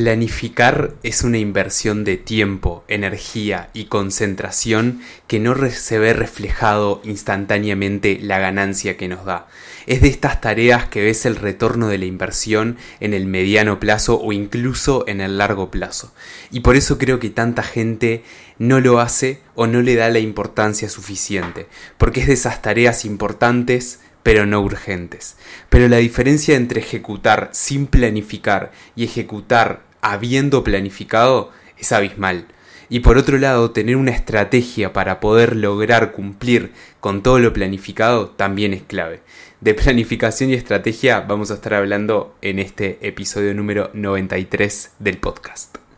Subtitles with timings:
[0.00, 8.18] Planificar es una inversión de tiempo, energía y concentración que no se ve reflejado instantáneamente
[8.18, 9.46] la ganancia que nos da.
[9.86, 14.18] Es de estas tareas que ves el retorno de la inversión en el mediano plazo
[14.18, 16.14] o incluso en el largo plazo.
[16.50, 18.24] Y por eso creo que tanta gente
[18.56, 21.66] no lo hace o no le da la importancia suficiente,
[21.98, 25.36] porque es de esas tareas importantes pero no urgentes.
[25.68, 32.46] Pero la diferencia entre ejecutar sin planificar y ejecutar habiendo planificado es abismal.
[32.88, 38.30] Y por otro lado, tener una estrategia para poder lograr cumplir con todo lo planificado
[38.30, 39.20] también es clave.
[39.60, 45.89] De planificación y estrategia vamos a estar hablando en este episodio número 93 del podcast.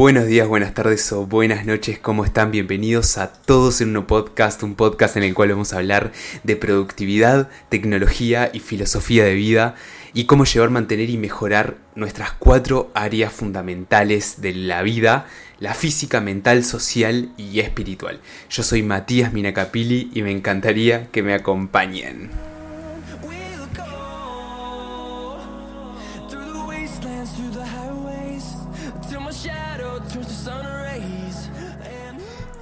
[0.00, 2.50] Buenos días, buenas tardes o buenas noches, ¿cómo están?
[2.50, 6.56] Bienvenidos a Todos en un podcast, un podcast en el cual vamos a hablar de
[6.56, 9.74] productividad, tecnología y filosofía de vida
[10.14, 15.26] y cómo llevar, mantener y mejorar nuestras cuatro áreas fundamentales de la vida,
[15.58, 18.20] la física, mental, social y espiritual.
[18.48, 22.30] Yo soy Matías Minacapili y me encantaría que me acompañen.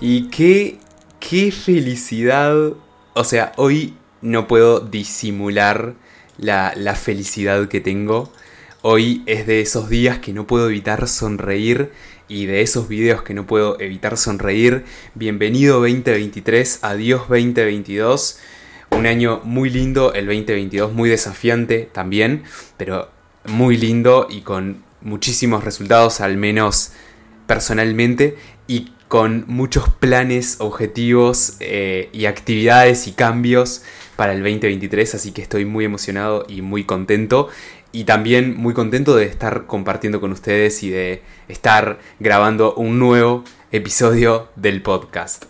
[0.00, 0.78] Y qué,
[1.20, 2.72] qué felicidad.
[3.14, 5.94] O sea, hoy no puedo disimular
[6.36, 8.32] la, la, felicidad que tengo.
[8.82, 11.90] Hoy es de esos días que no puedo evitar sonreír
[12.28, 14.84] y de esos videos que no puedo evitar sonreír.
[15.14, 18.38] Bienvenido 2023, adiós 2022.
[18.90, 22.44] Un año muy lindo, el 2022, muy desafiante también,
[22.76, 23.10] pero
[23.46, 26.92] muy lindo y con muchísimos resultados, al menos
[27.46, 33.82] personalmente, y con muchos planes, objetivos eh, y actividades y cambios
[34.16, 37.48] para el 2023, así que estoy muy emocionado y muy contento.
[37.90, 43.44] Y también muy contento de estar compartiendo con ustedes y de estar grabando un nuevo
[43.72, 45.46] episodio del podcast.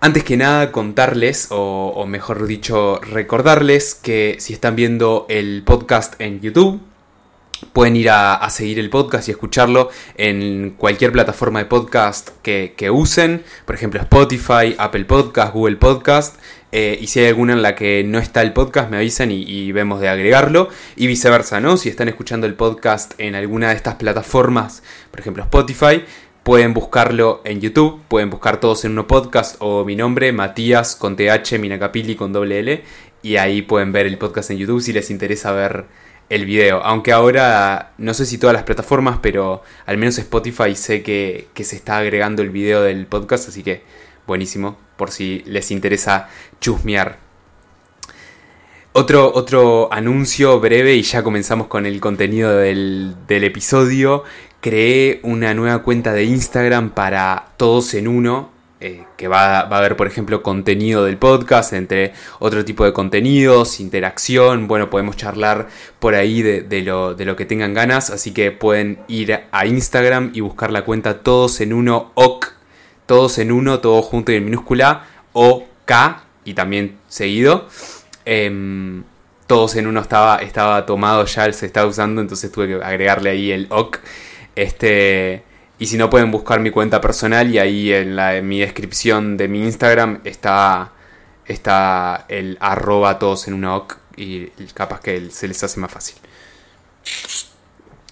[0.00, 6.20] Antes que nada, contarles, o, o mejor dicho, recordarles que si están viendo el podcast
[6.20, 6.80] en YouTube,
[7.72, 13.42] Pueden ir a, seguir el podcast y escucharlo en cualquier plataforma de podcast que, usen,
[13.64, 16.36] por ejemplo Spotify, Apple Podcast, Google Podcast.
[16.72, 19.72] Eh, y si hay alguna en la que no está el podcast, me avisan y,
[19.72, 20.68] vemos de agregarlo.
[20.96, 21.76] Y viceversa, ¿no?
[21.76, 26.04] Si están escuchando el podcast en alguna de estas plataformas, por ejemplo Spotify,
[26.42, 31.16] pueden buscarlo en YouTube, pueden buscar todos en uno podcast o mi nombre, Matías con
[31.16, 32.82] TH, Minacapili con doble L.
[33.22, 35.86] Y ahí pueden ver el podcast en YouTube si les interesa ver
[36.30, 36.82] el video.
[36.82, 41.76] Aunque ahora no sé si todas las plataformas, pero al menos Spotify sé que, se
[41.76, 43.82] está agregando el video del podcast, así que
[44.26, 46.28] buenísimo, por si les interesa
[46.60, 47.18] chusmear.
[48.92, 54.24] Otro, otro anuncio breve y ya comenzamos con el contenido del, del episodio.
[54.60, 59.94] Creé una nueva cuenta de Instagram para todos en uno eh, que va, a haber,
[59.94, 65.68] por ejemplo, contenido del podcast, entre otro tipo de contenidos, interacción, bueno, podemos charlar
[65.98, 70.30] por ahí de, lo, de lo que tengan ganas, así que pueden ir a Instagram
[70.32, 72.54] y buscar la cuenta todos en uno, OC,
[73.04, 75.04] todos en uno, todo junto y en minúscula,
[75.34, 75.92] OK,
[76.46, 77.68] y también seguido.
[78.24, 79.04] Em,
[79.46, 83.50] todos en uno estaba, estaba tomado ya, se estaba usando, entonces tuve que agregarle ahí
[83.50, 83.98] el OK.
[84.56, 85.42] Este,
[85.80, 89.48] y si no, pueden buscar mi cuenta personal y ahí en, la, mi descripción de
[89.48, 90.92] mi Instagram está,
[91.46, 96.16] está el arroba todos en una OC y capaz que se les hace más fácil.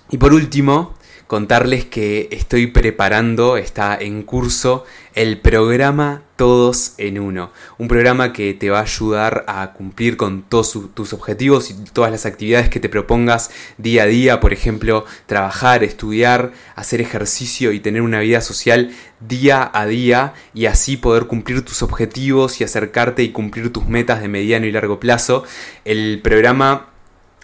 [0.09, 0.95] Y por último,
[1.27, 4.87] contarles que estoy preparando, está en curso,
[5.19, 7.51] el programa Todos en Uno.
[7.77, 12.12] Un programa que te va a ayudar a cumplir con todos tus objetivos y todas
[12.12, 14.39] las actividades que te propongas día a día.
[14.39, 20.67] Por ejemplo, trabajar, estudiar, hacer ejercicio y tener una vida social día a día y
[20.67, 25.00] así poder cumplir tus objetivos y acercarte y cumplir tus metas de mediano y largo
[25.00, 25.43] plazo.
[25.85, 26.91] El programa,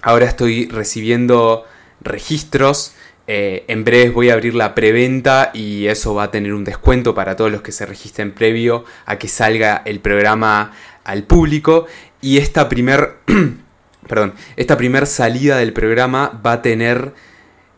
[0.01, 1.65] ahora estoy recibiendo
[2.01, 2.95] registros
[3.27, 7.15] eh, en breve voy a abrir la preventa y eso va a tener un descuento
[7.15, 10.73] para todos los que se registren previo a que salga el programa
[11.05, 11.87] al público.
[12.21, 13.17] Y esta primer,
[14.09, 17.15] perdón, esta primer salida del programa va a tener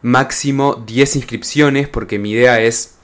[0.02, 2.95] máximo 10 inscripciones porque mi idea es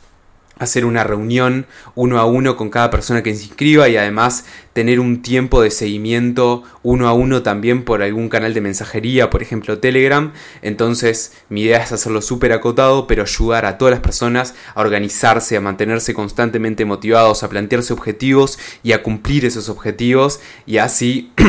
[0.59, 5.01] hacer una reunión uno a uno con cada persona que se inscriba y además tener
[5.01, 9.79] un tiempo de seguimiento uno a uno también por algún canal de mensajería, por ejemplo
[9.79, 10.33] Telegram.
[10.63, 15.57] Entonces mi idea es hacerlo súper acotado, pero ayudar a todas las personas a organizarse,
[15.57, 21.33] a mantenerse constantemente motivados, a plantearse objetivos y a cumplir esos objetivos y así...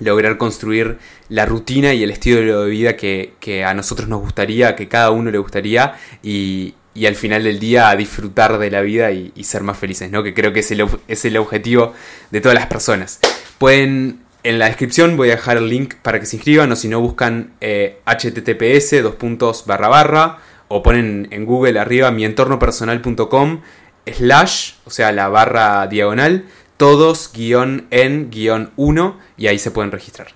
[0.00, 0.98] lograr construir
[1.28, 5.12] la rutina y el estilo de vida que, que, a nosotros nos gustaría, que cada
[5.12, 9.62] uno le gustaría y, y al final del día disfrutar de la vida y, ser
[9.62, 10.22] más felices, ¿no?
[10.22, 11.92] Que creo que es el, es el objetivo
[12.30, 13.18] de todas las personas.
[13.58, 16.88] Pueden, en la descripción voy a dejar el link para que se inscriban o si
[16.88, 20.38] no buscan https eh, dos puntos barra barra
[20.68, 23.60] o ponen en Google arriba mientornopersonal.com
[24.06, 26.44] slash, o sea, la barra diagonal,
[26.76, 30.28] todos guion en guion 1 y ahí se pueden registrar.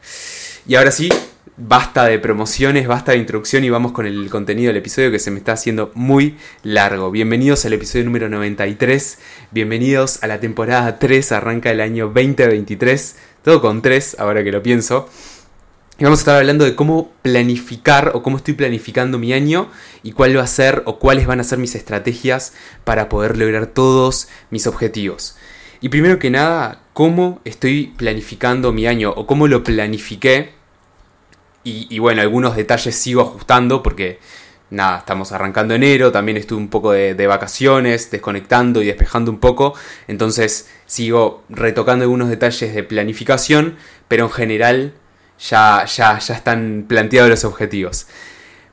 [0.67, 1.09] Y ahora sí,
[1.59, 5.33] basta de promociones, basta de introducción y vamos con el contenido del episodio que se
[5.33, 7.11] me está haciendo muy largo.
[7.11, 9.19] Bienvenidos al episodio número 93,
[9.51, 14.63] bienvenidos a la temporada 3, arranca el año 2023, todo con 3, ahora que lo
[14.63, 15.09] pienso.
[15.99, 19.69] Y vamos a estar hablando de cómo planificar o cómo estoy planificando mi año
[20.05, 22.53] y cuál va a ser o cuáles van a ser mis estrategias
[22.85, 25.37] para poder lograr todos mis objetivos.
[25.81, 30.58] Y primero que nada, cómo estoy planificando mi año o cómo lo planifiqué
[31.89, 34.19] y, bueno, algunos detalles sigo ajustando porque
[34.71, 39.75] nada, estamos arrancando enero, también estuve un poco de, vacaciones, desconectando y despejando un poco,
[40.09, 43.77] entonces sigo retocando algunos detalles de planificación,
[44.09, 44.95] pero en general
[45.39, 48.07] ya, ya, ya están planteados los objetivos.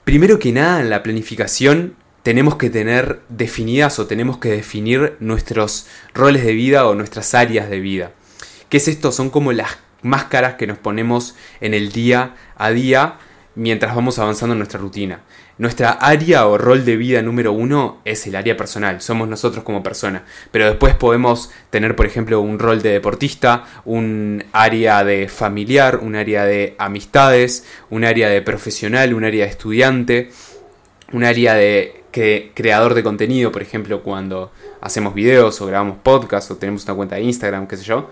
[0.04, 5.88] Primero que nada, en la planificación tenemos que tener definidas o tenemos que definir nuestros
[6.14, 8.12] roles de vida o nuestras áreas de vida.
[8.70, 9.12] ¿Qué es esto?
[9.12, 13.16] Son como las máscaras que nos ponemos en el día a día
[13.56, 15.22] mientras vamos avanzando en nuestra rutina.
[15.58, 19.82] Nuestra área o rol de vida número uno es el área personal, somos nosotros como
[19.82, 20.26] persona.
[20.52, 26.16] Pero después podemos tener, por ejemplo, un rol de deportista, un área de familiar, un
[26.16, 30.30] área de amistades, un área de profesional, un área de estudiante,
[31.14, 32.04] un área de
[32.54, 37.16] creador de contenido, por ejemplo, cuando hacemos videos o grabamos podcasts o tenemos una cuenta
[37.16, 38.10] de Instagram, qué sé yo.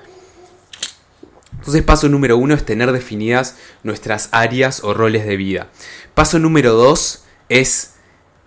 [1.63, 5.69] Entonces paso número uno es tener definidas nuestras áreas o roles de vida.
[6.13, 7.93] Paso número dos es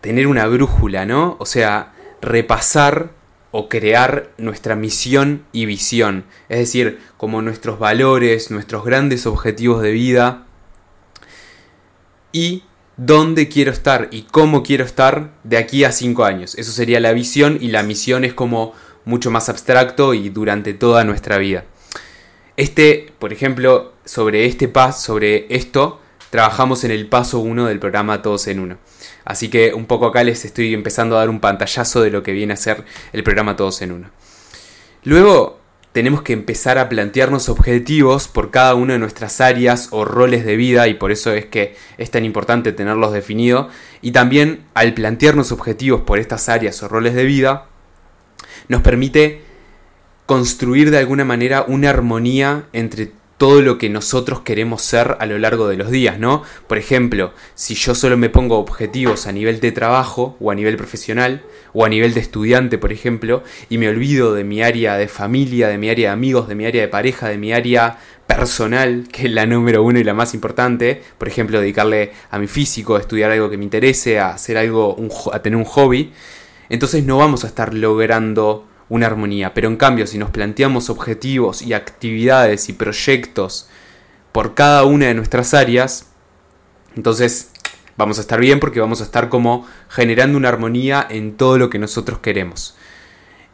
[0.03, 1.39] tener una brújula, ¿no?
[1.41, 3.13] O sea, repasar
[3.53, 6.27] o crear nuestra misión y visión.
[6.51, 10.47] Es decir, como nuestros valores, nuestros grandes objetivos de vida
[12.33, 12.65] y
[12.99, 16.55] dónde quiero estar y cómo quiero estar de aquí a cinco años.
[16.57, 18.75] Eso sería la visión y la misión es como
[19.07, 21.65] mucho más abstracto y durante toda nuestra vida.
[22.57, 26.01] Este, por ejemplo, sobre este paso, sobre esto,
[26.31, 28.79] trabajamos en el paso 1 del programa Todos en Uno.
[29.25, 32.33] Así que un poco acá les estoy empezando a dar un pantallazo de lo que
[32.33, 34.11] viene a ser el programa Todos en Uno.
[35.05, 35.61] Luego
[35.93, 40.57] tenemos que empezar a plantearnos objetivos por cada una de nuestras áreas o roles de
[40.57, 43.69] vida y por eso es que es tan importante tenerlos definidos.
[44.03, 47.69] Y también al plantearnos objetivos por estas áreas o roles de vida,
[48.69, 49.46] nos permite
[50.27, 55.39] construir de alguna manera una armonía entre todo lo que nosotros queremos ser a lo
[55.39, 56.43] largo de los días, ¿no?
[56.67, 60.77] Por ejemplo, si yo solo me pongo objetivos a nivel de trabajo o a nivel
[60.77, 61.43] profesional
[61.75, 65.69] o a nivel de estudiante, por ejemplo, y me olvido de mi área de familia,
[65.69, 69.27] de mi área de amigos, de mi área de pareja, de mi área personal, que
[69.27, 73.01] es la número uno y la más importante, por ejemplo, dedicarle a mi físico, a
[73.01, 74.97] estudiar algo que me interese, a hacer algo,
[75.33, 76.11] a tener un hobby,
[76.71, 79.55] entonces no vamos a estar logrando una armonía.
[79.55, 83.69] Pero en cambio, si nos planteamos objetivos y actividades y proyectos
[84.33, 86.11] por cada una de nuestras áreas,
[86.95, 87.51] entonces
[87.97, 91.71] vamos a estar bien porque vamos a estar como generando una armonía en todo lo
[91.71, 92.77] que nosotros queremos.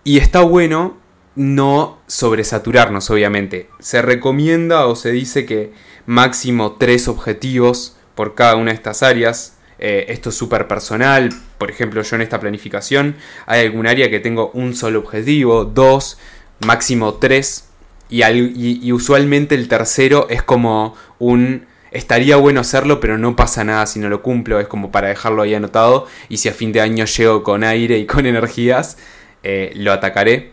[0.04, 0.96] Y está bueno
[1.34, 3.70] no sobresaturarnos, obviamente.
[3.78, 5.72] Se recomienda o se dice que
[6.06, 9.56] máximo tres objetivos por cada una de estas áreas.
[9.84, 11.30] Eh, esto es súper personal.
[11.58, 16.18] Por ejemplo, yo en esta planificación hay algún área que tengo un solo objetivo, dos,
[16.64, 17.64] máximo tres.
[18.08, 23.98] Y, usualmente el tercero es como un estaría bueno hacerlo, pero no pasa nada si
[23.98, 27.04] no lo cumplo, es como para dejarlo ahí anotado y si a fin de año
[27.04, 28.98] llego con aire y con energías,
[29.42, 30.52] eh, lo atacaré.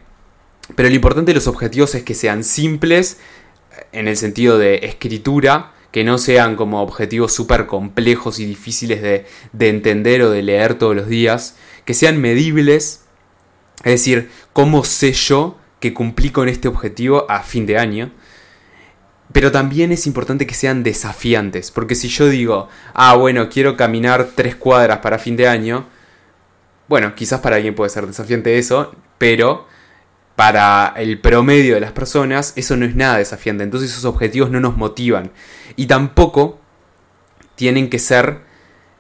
[0.76, 3.20] Pero lo importante de los objetivos es que sean simples
[3.92, 9.26] en el sentido de escritura, que no sean como objetivos súper complejos y difíciles de,
[9.68, 11.56] entender o de leer todos los días,
[11.86, 13.06] que sean medibles,
[13.84, 18.12] es decir, cómo sé yo que cumplí con este objetivo a fin de año.
[19.32, 24.30] Pero también es importante que sean desafiantes, porque si yo digo, ah, bueno, quiero caminar
[24.36, 25.88] tres cuadras para fin de año,
[26.88, 29.68] Bueno, quizás para alguien puede ser desafiante eso, pero
[30.40, 33.66] para el promedio de las personas eso no es nada desafiante.
[33.66, 35.34] Entonces esos objetivos no nos motivan.
[35.76, 36.62] Y tampoco
[37.56, 38.40] tienen que ser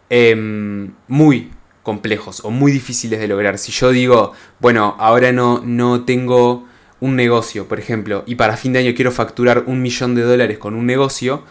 [0.09, 3.57] em, muy complejos o muy difíciles de lograr.
[3.57, 6.67] Si yo digo, bueno, ahora no, no tengo
[6.99, 10.57] un negocio, por ejemplo, y para fin de año quiero facturar un millón de dólares
[10.57, 11.45] con un negocio,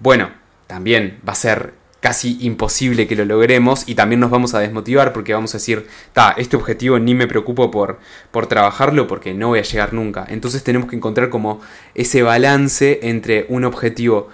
[0.00, 0.30] bueno,
[0.66, 1.74] también va a ser
[2.06, 5.88] casi imposible que lo logremos y también nos vamos a desmotivar porque vamos a decir,
[6.12, 7.98] ta, este objetivo ni me preocupo por,
[8.30, 10.24] por trabajarlo porque no voy a llegar nunca.
[10.28, 11.60] Entonces tenemos que encontrar como
[11.96, 14.28] ese balance entre un objetivo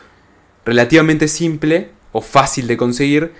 [0.66, 3.32] relativamente simple o fácil de conseguir,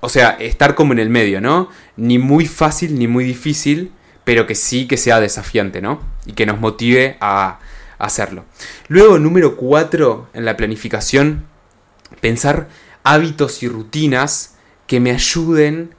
[0.00, 1.68] o sea, estar como en el medio, ¿no?
[1.96, 3.92] Ni muy fácil ni muy difícil,
[4.24, 6.00] pero que sí que sea desafiante, ¿no?
[6.26, 7.60] Y que nos motive a
[7.98, 8.46] hacerlo.
[8.88, 11.44] Luego, número 4 en la planificación,
[12.20, 12.66] pensar
[13.08, 15.94] hábitos y rutinas que me ayuden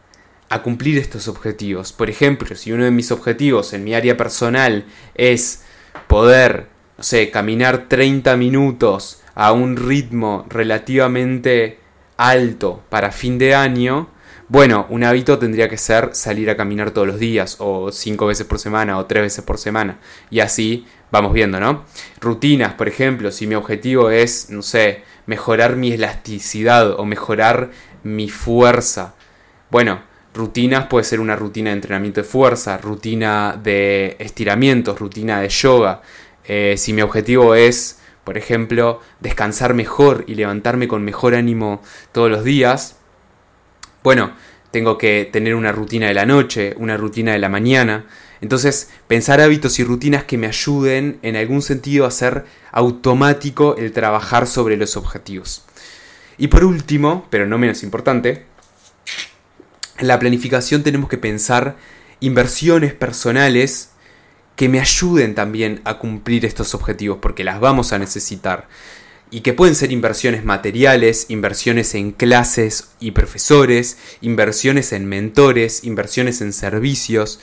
[0.48, 1.92] a cumplir estos objetivos.
[1.92, 4.86] Por ejemplo, si uno de mis objetivos en mi área personal
[5.16, 5.64] es
[6.08, 6.68] poder,
[7.00, 11.80] no sé, caminar 30 minutos a un ritmo relativamente
[12.16, 14.10] alto para fin de año,
[14.48, 18.46] bueno, un hábito tendría que ser salir a caminar todos los días, o cinco veces
[18.46, 20.00] por semana, o tres veces por semana.
[20.30, 21.86] Y así vamos viendo, ¿no?
[22.20, 27.70] Rutinas, por ejemplo, si mi objetivo es, no sé, mejorar mi elasticidad o mejorar
[28.02, 29.14] mi fuerza.
[29.70, 30.02] Bueno,
[30.34, 36.02] rutinas puede ser una rutina de entrenamiento de fuerza, rutina de estiramientos, rutina de yoga.
[36.46, 42.32] Eh, si mi objetivo es, por ejemplo, descansar mejor y levantarme con mejor ánimo todos
[42.32, 42.98] los días,
[44.02, 44.32] bueno,
[44.72, 48.06] tengo que tener una rutina de la noche, una rutina de la mañana.
[48.42, 53.92] Entonces, pensar hábitos y rutinas que me ayuden en algún sentido a hacer automático el
[53.92, 55.66] trabajar sobre los objetivos.
[56.38, 58.46] Y por último, pero no menos importante,
[59.98, 61.76] en la planificación tenemos que pensar
[62.22, 63.92] inversiones personales
[64.56, 68.68] que me ayuden también a cumplir estos objetivos, porque las vamos a necesitar
[69.32, 76.42] y que pueden ser inversiones materiales, inversiones en clases y profesores, inversiones en mentores, inversiones
[76.42, 77.40] en servicios.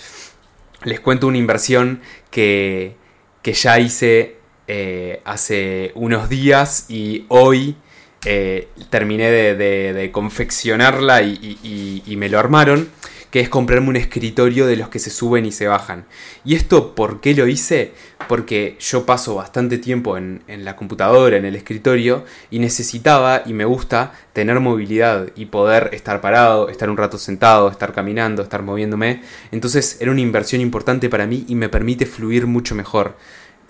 [0.84, 2.00] Les cuento una inversión
[2.30, 2.96] que,
[3.42, 7.76] que ya hice eh, hace unos días y hoy
[8.24, 12.88] eh, terminé de, confeccionarla y me lo armaron
[13.36, 16.06] que es comprarme un escritorio de los que se suben y se bajan.
[16.42, 17.92] ¿Y esto por qué lo hice?
[18.30, 23.66] Porque yo paso bastante tiempo en, la computadora, en el escritorio, y necesitaba y me
[23.66, 29.20] gusta tener movilidad y poder estar parado, estar un rato sentado, estar caminando, estar moviéndome.
[29.52, 33.18] Entonces era una inversión importante para mí y me permite fluir mucho mejor.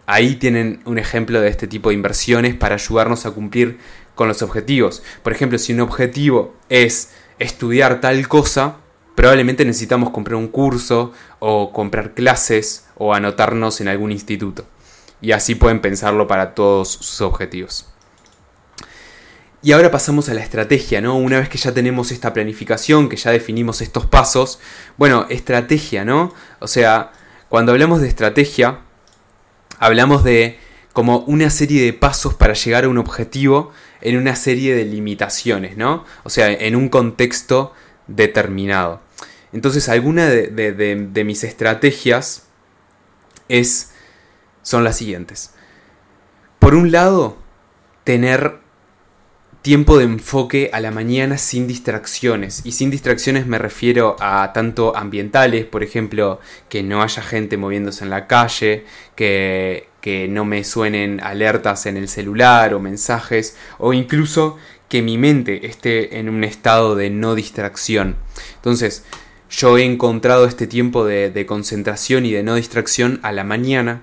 [0.07, 3.79] Ahí tienen un ejemplo de este tipo de inversiones para ayudarnos a cumplir
[4.15, 5.03] con los objetivos.
[5.25, 8.77] Por ejemplo, si un objetivo es estudiar tal cosa,
[9.17, 14.67] probablemente necesitamos comprar un curso o comprar clases o anotarnos en algún instituto.
[15.21, 17.89] Y así pueden pensarlo para todos sus objetivos.
[19.63, 21.17] Y ahora pasamos a la estrategia, ¿no?
[21.17, 24.61] Una vez que ya tenemos esta planificación, que ya definimos estos pasos,
[24.97, 26.33] bueno, estrategia, ¿no?
[26.61, 27.11] O sea,
[27.49, 28.81] cuando hablamos de estrategia,
[29.79, 30.61] hablamos de
[30.93, 35.77] como una serie de pasos para llegar a un objetivo en una serie de limitaciones,
[35.77, 36.05] ¿no?
[36.23, 37.73] O sea, en un contexto
[38.07, 39.06] determinado.
[39.57, 42.47] Entonces, alguna de, mis estrategias
[43.49, 43.95] es,
[44.61, 45.55] son las siguientes.
[46.59, 47.39] Por un lado,
[48.05, 48.59] tener
[49.63, 52.61] tiempo de enfoque a la mañana sin distracciones.
[52.65, 58.05] Y sin distracciones me refiero a tanto ambientales, por ejemplo, que no haya gente moviéndose
[58.05, 58.85] en la calle,
[59.15, 64.59] que, que no me suenen alertas en el celular o mensajes, o incluso
[64.91, 68.17] que mi mente esté en un estado de no distracción.
[68.57, 69.03] Entonces,
[69.51, 74.03] yo he encontrado este tiempo de, concentración y de no distracción a la mañana,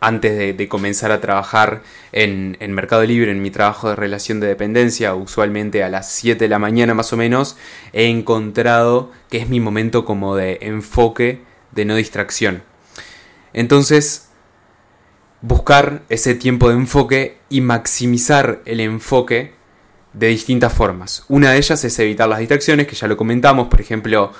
[0.00, 1.82] antes de, comenzar a trabajar
[2.12, 6.44] en, en, Mercado Libre, en mi trabajo de relación de dependencia, usualmente a las 7
[6.44, 7.56] de la mañana más o menos,
[7.92, 11.42] he encontrado que es mi momento como de enfoque,
[11.72, 12.62] de no distracción.
[13.52, 14.30] Entonces,
[15.42, 19.54] buscar ese tiempo de enfoque y maximizar el enfoque
[20.12, 21.24] de distintas formas.
[21.28, 24.32] Una de ellas es evitar las distracciones, que ya lo comentamos, por ejemplo,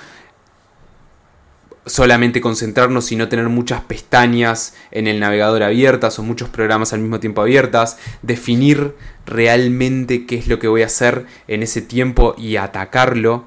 [1.86, 7.00] solamente concentrarnos y no tener muchas pestañas en el navegador abiertas o muchos programas al
[7.00, 8.94] mismo tiempo abiertas, definir
[9.26, 13.46] realmente qué es lo que voy a hacer en ese tiempo y atacarlo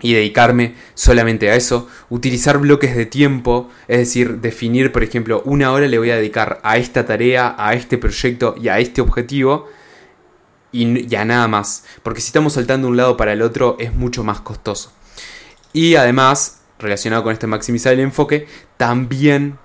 [0.00, 5.70] y dedicarme solamente a eso, utilizar bloques de tiempo, es decir, definir, por ejemplo, una
[5.72, 9.68] hora le voy a dedicar a esta tarea, a este proyecto y a este objetivo,
[10.74, 11.84] y ya nada más.
[12.02, 14.92] Porque si estamos saltando de un lado para el otro es mucho más costoso.
[15.72, 19.58] Y además, relacionado con este maximizar el enfoque, también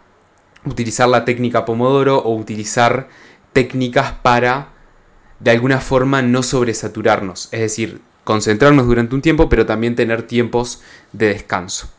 [0.65, 3.09] utilizar la técnica Pomodoro o utilizar
[3.53, 4.69] técnicas para
[5.39, 7.49] de alguna forma no sobresaturarnos.
[7.51, 10.81] Es decir, concentrarnos durante un tiempo, pero también tener tiempos
[11.13, 11.89] de descanso.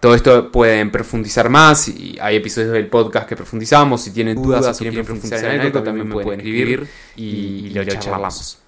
[0.00, 4.02] Todo esto pueden profundizar más y hay episodios del podcast que profundizamos.
[4.02, 8.58] Si tienen dudas, o quieren profundizar en algo, también me pueden escribir y, lo charlamos.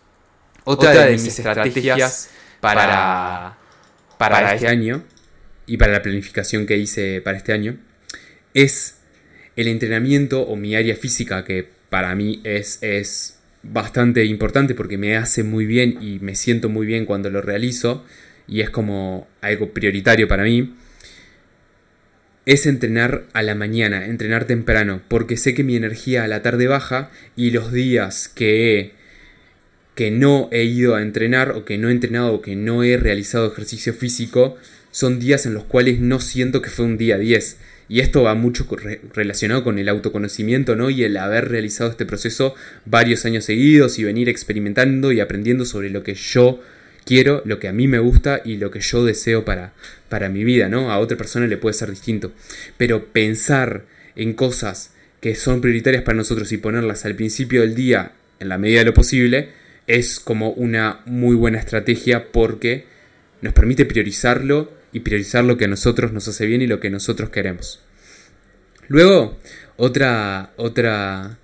[0.64, 2.28] Otra de mis estrategias
[2.60, 3.56] para,
[4.18, 5.02] para este año
[5.66, 7.78] y para la planificación que hice para este año
[8.52, 8.98] es
[9.56, 15.16] el entrenamiento o mi área física, que para mí es, es bastante importante porque me
[15.16, 18.04] hace muy bien y me siento muy bien cuando lo realizo
[18.46, 20.74] y es como algo prioritario para mí
[22.46, 26.66] es entrenar a la mañana, entrenar temprano, porque sé que mi energía a la tarde
[26.66, 28.92] baja y los días que
[29.94, 32.96] que no he ido a entrenar o que no he entrenado o que no he
[32.96, 34.56] realizado ejercicio físico
[34.90, 37.58] son días en los cuales no siento que fue un día 10.
[37.88, 38.66] Y esto va mucho
[39.12, 40.88] relacionado con el autoconocimiento, ¿no?
[40.88, 42.54] Y el haber realizado este proceso
[42.87, 46.61] varios años seguidos y venir experimentando y aprendiendo sobre lo que yo
[47.04, 49.73] quiero, lo que a mí me gusta y lo que yo deseo para,
[50.09, 50.90] para mi vida, ¿no?
[50.90, 52.32] A otra persona le puede ser distinto.
[52.76, 53.85] Pero pensar
[54.16, 58.59] en cosas que son prioritarias para nosotros y ponerlas al principio del día, en la
[58.59, 59.50] medida de lo posible,
[59.87, 62.87] es como una muy buena estrategia porque
[63.40, 66.90] nos permite priorizarlo y priorizar lo que a nosotros nos hace bien y lo que
[66.90, 67.80] nosotros queremos.
[68.88, 69.38] Luego,
[69.76, 71.38] otra, otra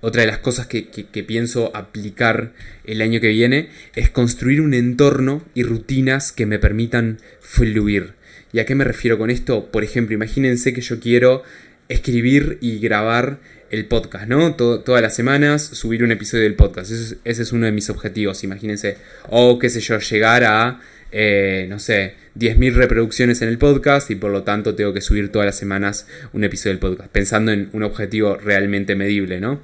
[0.00, 0.84] otra de las cosas que,
[1.26, 2.52] pienso aplicar
[2.84, 8.14] el año que viene es construir un entorno y rutinas que me permitan fluir.
[8.52, 9.70] ¿Y a qué me refiero con esto?
[9.70, 11.42] Por ejemplo, imagínense que yo quiero
[11.88, 13.38] escribir y grabar
[13.70, 14.54] el podcast, ¿no?
[14.54, 16.90] todas las semanas subir un episodio del podcast.
[16.90, 18.96] Ese es, uno de mis objetivos, imagínense.
[19.28, 24.14] O qué sé yo, llegar a, eh, no sé, 10.000 reproducciones en el podcast y
[24.14, 27.10] por lo tanto tengo que subir todas las semanas un episodio del podcast.
[27.10, 29.60] Pensando en un objetivo realmente medible, ¿no?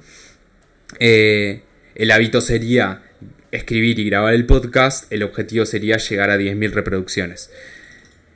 [0.99, 1.63] Eh,
[1.95, 3.03] el hábito sería
[3.51, 7.51] escribir y grabar el podcast, el objetivo sería llegar a 10.000 reproducciones.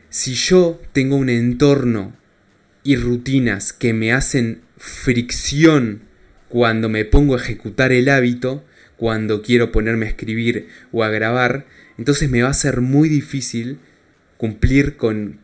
[0.10, 2.16] Si yo tengo un entorno
[2.84, 6.04] y rutinas que me hacen fricción
[6.50, 8.64] cuando me pongo a ejecutar el hábito,
[8.96, 11.66] cuando quiero ponerme a escribir o a grabar,
[11.98, 13.80] entonces me va a ser muy difícil
[14.38, 15.40] cumplir con,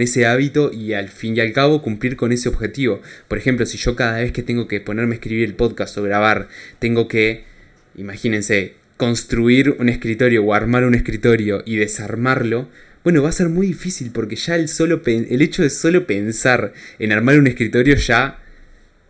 [0.00, 3.00] ese hábito y al fin y al cabo cumplir con ese objetivo.
[3.28, 6.02] Por ejemplo, si yo cada vez que tengo que ponerme a escribir el podcast o
[6.02, 7.44] grabar, tengo que,
[7.96, 12.68] imagínense, construir un escritorio o armar un escritorio y desarmarlo,
[13.04, 16.72] bueno, va a ser muy difícil porque ya el, solo el hecho de solo pensar
[16.98, 18.40] en armar un escritorio ya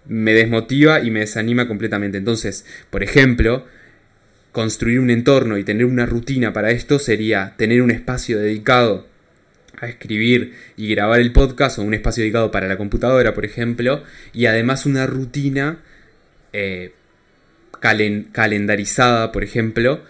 [0.07, 2.19] me desmotiva y me desanima completamente.
[2.19, 3.67] Entonces, por ejemplo,
[4.53, 9.07] construir un entorno y tener una rutina para esto sería tener un espacio dedicado
[9.81, 14.03] a escribir y grabar el podcast o un espacio dedicado para la computadora, por ejemplo,
[14.33, 15.79] y además una rutina
[16.53, 16.93] eh,
[17.81, 20.03] calendarizada, por ejemplo,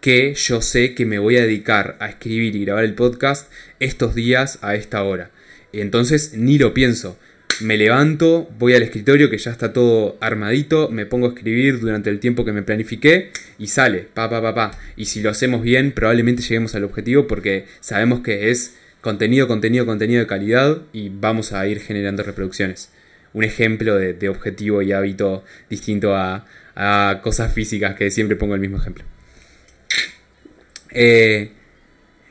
[0.00, 4.14] que yo sé que me voy a dedicar a escribir y grabar el podcast estos
[4.14, 5.30] días a esta hora.
[5.72, 7.18] Entonces ni lo pienso.
[7.60, 12.08] Me levanto, voy al escritorio que ya está todo armadito, me pongo a escribir durante
[12.08, 14.70] el tiempo que me planifiqué y sale, pa, pa, pa, pa.
[14.96, 19.86] Y si lo hacemos bien, probablemente lleguemos al objetivo porque sabemos que es contenido, contenido,
[19.86, 22.90] contenido de calidad y vamos a ir generando reproducciones.
[23.32, 26.46] Un ejemplo de, objetivo y hábito distinto a,
[27.22, 29.04] cosas físicas que siempre pongo el mismo ejemplo.
[30.92, 31.52] Eh,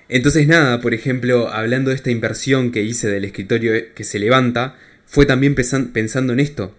[0.09, 4.75] entonces nada, por ejemplo, hablando de esta inversión que hice del escritorio que se levanta,
[5.05, 6.75] fue también pensando en esto.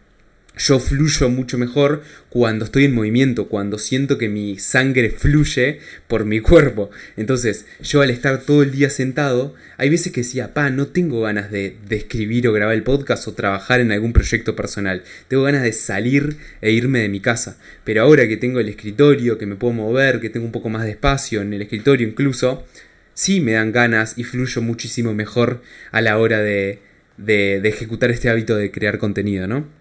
[0.60, 6.26] Yo fluyo mucho mejor cuando estoy en movimiento, cuando siento que mi sangre fluye por
[6.26, 6.90] mi cuerpo.
[7.16, 11.22] Entonces, yo al estar todo el día sentado, hay veces que decía, pa, no tengo
[11.22, 15.02] ganas de, escribir o grabar el podcast o trabajar en algún proyecto personal.
[15.28, 17.56] Tengo ganas de salir e irme de mi casa.
[17.82, 20.84] Pero ahora que tengo el escritorio, que me puedo mover, que tengo un poco más
[20.84, 22.66] de espacio en el escritorio incluso,
[23.14, 26.80] sí me dan ganas y fluyo muchísimo mejor a la hora de,
[27.16, 29.79] de, de ejecutar este hábito de crear contenido, ¿no?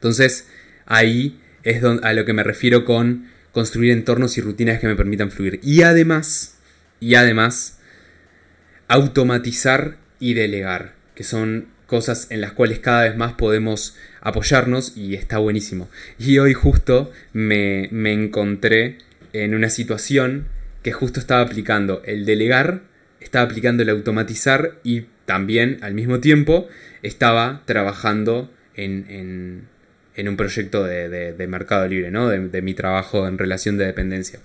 [0.00, 0.48] Entonces,
[0.86, 5.30] ahí es a lo que me refiero con construir entornos y rutinas que me permitan
[5.30, 5.60] fluir.
[5.62, 6.58] Y además,
[7.00, 7.78] y además,
[8.88, 15.16] automatizar y delegar, que son cosas en las cuales cada vez más podemos apoyarnos y
[15.16, 15.90] está buenísimo.
[16.18, 18.96] Y hoy justo me, me encontré
[19.34, 20.46] en una situación
[20.82, 22.84] que justo estaba aplicando el delegar,
[23.20, 26.68] estaba aplicando el automatizar y también al mismo tiempo
[27.02, 29.68] estaba trabajando en en
[30.28, 32.28] un proyecto de, mercado libre, ¿no?
[32.28, 34.40] De, mi trabajo en relación de dependencia.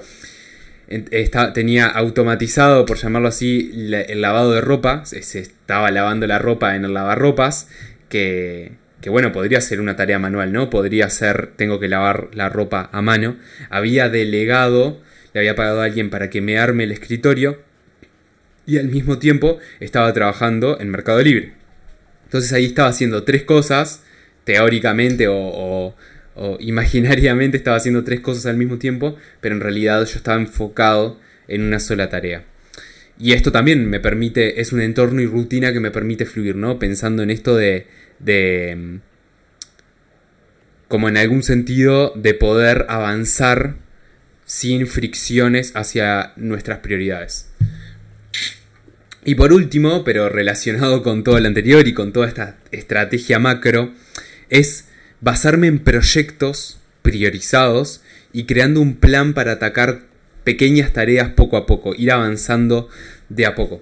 [1.53, 3.71] tenía automatizado, por llamarlo así,
[4.07, 5.05] el lavado de ropa.
[5.05, 7.67] Se, estaba lavando la ropa en el lavarropas.
[8.09, 10.69] Que, que bueno, podría ser una tarea manual, ¿no?
[10.69, 13.37] Podría ser, tengo que lavar la ropa a mano.
[13.69, 15.01] Había delegado,
[15.33, 17.59] le había pagado a alguien para que me arme el escritorio.
[18.65, 21.53] Y al mismo tiempo estaba trabajando en Mercado Libre.
[22.25, 24.03] Entonces ahí estaba haciendo tres cosas,
[24.45, 25.93] teóricamente o
[26.59, 31.61] imaginariamente estaba haciendo tres cosas al mismo tiempo, pero en realidad yo estaba enfocado en
[31.61, 32.45] una sola tarea.
[33.17, 36.79] Y esto también me permite, es un entorno y rutina que me permite fluir, ¿no?
[36.79, 37.87] Pensando en esto de,
[38.19, 38.95] de mm,
[40.89, 43.75] como en algún sentido, de poder avanzar
[44.45, 47.49] sin fricciones hacia nuestras prioridades.
[49.23, 53.93] Y por último, pero relacionado con todo lo anterior y con toda esta estrategia macro,
[54.49, 54.87] es
[55.21, 58.01] basarme en proyectos priorizados
[58.33, 60.01] y creando un plan para atacar
[60.43, 62.89] pequeñas tareas poco a poco, ir avanzando
[63.29, 63.81] de a poco.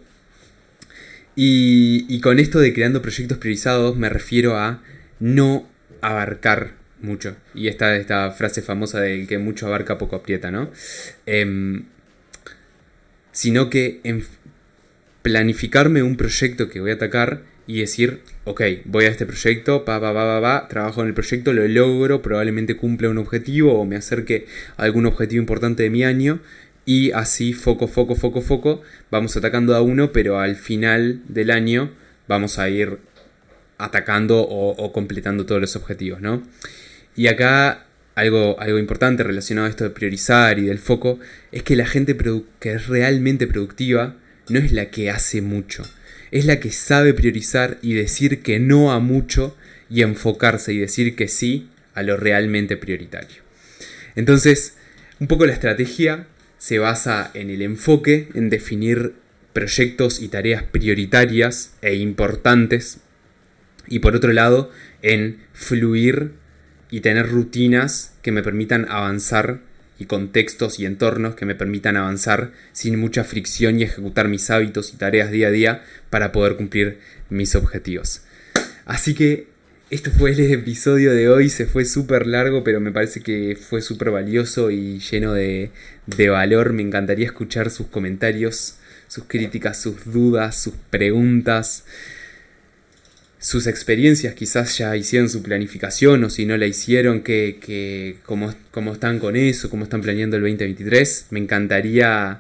[1.36, 4.82] Y, con esto de creando proyectos priorizados me refiero a
[5.20, 5.68] no
[6.02, 7.36] abarcar mucho.
[7.56, 10.70] Y esta, esta frase famosa de que mucho abarca, poco aprieta, ¿no?
[11.26, 11.86] Em,
[13.32, 14.24] sino que en
[15.24, 20.00] planificarme un proyecto que voy a atacar y decir, ok, voy a este proyecto, pa,
[20.02, 23.96] pa, pa, pa, trabajo en el proyecto, lo logro, probablemente cumpla un objetivo o me
[23.96, 24.48] acerque
[24.78, 26.40] a algún objetivo importante de mi año
[26.86, 31.92] y así foco, foco, foco, foco, vamos atacando a uno, pero al final del año
[32.28, 33.00] vamos a ir
[33.78, 36.44] atacando o, completando todos los objetivos, ¿no?
[37.16, 41.20] Y acá algo, algo importante relacionado a esto de priorizar y del foco
[41.52, 42.16] es que la gente
[42.60, 44.18] que es realmente productiva
[44.50, 45.84] no es la que hace mucho
[46.34, 49.56] es la que sabe priorizar y decir que no a mucho
[49.88, 53.44] y enfocarse y decir que sí a lo realmente prioritario.
[54.16, 54.74] Entonces,
[55.20, 56.26] un poco la estrategia
[56.58, 59.14] se basa en el enfoque, en definir
[59.54, 63.02] proyectos y tareas prioritarias e importantes
[63.88, 64.72] y por otro lado
[65.04, 66.32] en fluir
[66.90, 69.62] y tener rutinas que me permitan avanzar
[70.00, 74.94] y contextos y entornos que me permitan avanzar sin mucha fricción y ejecutar mis hábitos
[74.94, 78.22] y tareas día a día para poder cumplir mis objetivos.
[78.86, 79.48] Así que
[79.90, 83.82] esto fue el episodio de hoy, se fue súper largo, pero me parece que fue
[83.82, 85.70] súper valioso y lleno de,
[86.08, 86.74] de valor.
[86.74, 88.78] Me encantaría escuchar sus comentarios,
[89.08, 91.84] sus críticas, sus dudas, sus preguntas
[93.44, 98.54] sus experiencias quizás ya hicieron su planificación o si no la hicieron, que, cómo,
[98.94, 101.28] están con eso, cómo están planeando el 2023.
[101.32, 102.40] Me encantaría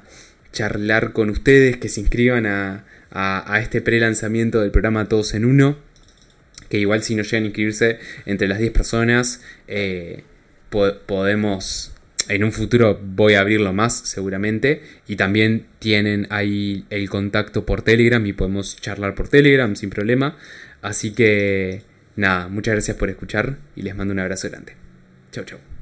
[0.53, 5.75] charlar con ustedes, que se inscriban a, a, este pre-lanzamiento del programa Todos en Uno,
[6.69, 10.23] que igual si no llegan a inscribirse entre las 10 personas, eh,
[10.69, 11.89] podemos...
[12.29, 17.81] En un futuro voy a abrirlo más seguramente y también tienen ahí el contacto por
[17.81, 20.37] Telegram y podemos charlar por Telegram sin problema.
[20.83, 21.81] Así que
[22.15, 24.73] nada, muchas gracias por escuchar y les mando un abrazo grande.
[25.31, 25.72] Chau, chau.